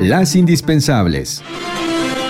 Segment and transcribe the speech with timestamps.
[0.00, 1.42] Las indispensables.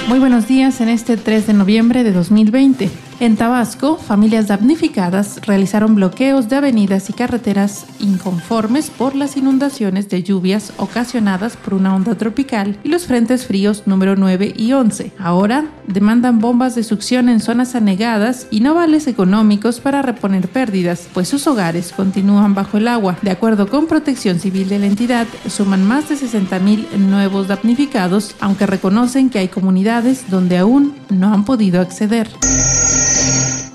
[0.08, 2.90] Muy buenos días en este 3 de noviembre de 2020.
[3.20, 10.22] En Tabasco, familias damnificadas realizaron bloqueos de avenidas y carreteras inconformes por las inundaciones de
[10.22, 15.12] lluvias ocasionadas por una onda tropical y los frentes fríos número 9 y 11.
[15.18, 21.06] Ahora demandan bombas de succión en zonas anegadas y no vales económicos para reponer pérdidas,
[21.12, 23.18] pues sus hogares continúan bajo el agua.
[23.20, 28.64] De acuerdo con Protección Civil de la entidad, suman más de 60.000 nuevos damnificados, aunque
[28.64, 32.26] reconocen que hay comunidades donde aún no han podido acceder.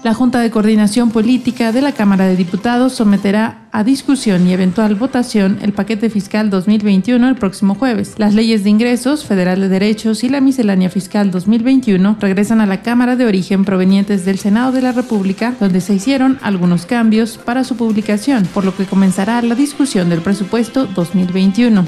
[0.06, 4.94] La Junta de Coordinación Política de la Cámara de Diputados someterá a discusión y eventual
[4.94, 8.14] votación el paquete fiscal 2021 el próximo jueves.
[8.20, 12.84] Las leyes de ingresos, federal de derechos y la miscelánea fiscal 2021 regresan a la
[12.84, 17.64] Cámara de origen provenientes del Senado de la República, donde se hicieron algunos cambios para
[17.64, 21.84] su publicación, por lo que comenzará la discusión del presupuesto 2021.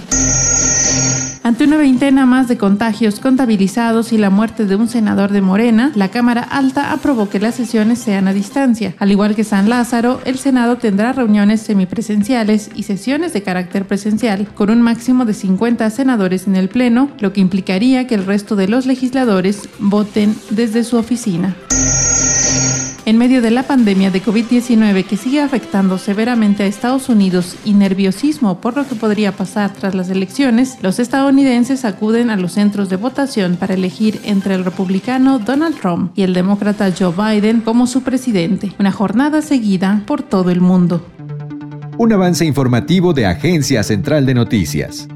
[1.67, 6.08] Una veintena más de contagios contabilizados y la muerte de un senador de Morena, la
[6.08, 8.95] Cámara Alta aprobó que las sesiones sean a distancia.
[9.00, 14.47] Al igual que San Lázaro, el Senado tendrá reuniones semipresenciales y sesiones de carácter presencial
[14.56, 18.56] con un máximo de 50 senadores en el Pleno, lo que implicaría que el resto
[18.56, 21.53] de los legisladores voten desde su oficina.
[23.08, 27.73] En medio de la pandemia de COVID-19 que sigue afectando severamente a Estados Unidos y
[27.73, 32.89] nerviosismo por lo que podría pasar tras las elecciones, los estadounidenses acuden a los centros
[32.89, 37.88] de votación para elegir entre el republicano Donald Trump y el demócrata Joe Biden como
[37.88, 38.73] su presidente.
[38.78, 41.08] Una jornada seguida por todo el mundo.
[41.97, 45.08] Un avance informativo de Agencia Central de Noticias.